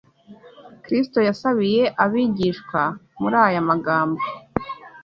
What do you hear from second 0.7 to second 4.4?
Kristo yasabiye abigishwa muri aya magambo